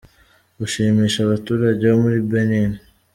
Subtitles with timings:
[0.59, 2.71] Gushimisha abaturage bo muri Benin.